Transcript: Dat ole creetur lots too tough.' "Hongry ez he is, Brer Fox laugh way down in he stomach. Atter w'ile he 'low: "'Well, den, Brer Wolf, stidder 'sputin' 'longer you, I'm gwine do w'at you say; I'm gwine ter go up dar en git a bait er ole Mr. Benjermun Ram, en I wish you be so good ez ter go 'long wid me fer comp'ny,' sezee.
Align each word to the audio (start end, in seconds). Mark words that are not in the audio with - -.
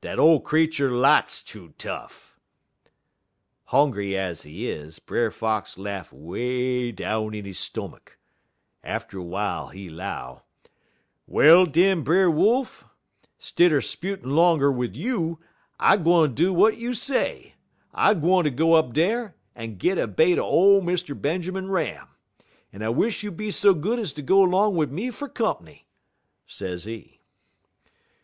Dat 0.00 0.18
ole 0.18 0.40
creetur 0.40 0.90
lots 0.90 1.40
too 1.40 1.68
tough.' 1.78 2.36
"Hongry 3.68 4.16
ez 4.16 4.42
he 4.42 4.68
is, 4.68 4.98
Brer 4.98 5.30
Fox 5.30 5.78
laugh 5.78 6.12
way 6.12 6.90
down 6.90 7.32
in 7.32 7.44
he 7.44 7.52
stomach. 7.52 8.18
Atter 8.82 9.18
w'ile 9.20 9.68
he 9.68 9.88
'low: 9.88 10.42
"'Well, 11.28 11.64
den, 11.64 12.02
Brer 12.02 12.28
Wolf, 12.28 12.82
stidder 13.38 13.80
'sputin' 13.80 14.34
'longer 14.34 14.76
you, 14.86 15.38
I'm 15.78 16.02
gwine 16.02 16.34
do 16.34 16.48
w'at 16.50 16.76
you 16.76 16.92
say; 16.92 17.54
I'm 17.94 18.18
gwine 18.18 18.42
ter 18.46 18.50
go 18.50 18.72
up 18.74 18.92
dar 18.92 19.36
en 19.54 19.76
git 19.76 19.96
a 19.96 20.08
bait 20.08 20.38
er 20.38 20.42
ole 20.42 20.80
Mr. 20.82 21.14
Benjermun 21.14 21.70
Ram, 21.70 22.08
en 22.72 22.82
I 22.82 22.88
wish 22.88 23.22
you 23.22 23.30
be 23.30 23.52
so 23.52 23.74
good 23.74 24.00
ez 24.00 24.12
ter 24.12 24.22
go 24.22 24.40
'long 24.40 24.74
wid 24.74 24.90
me 24.90 25.12
fer 25.12 25.28
comp'ny,' 25.28 25.86
sezee. 26.48 27.20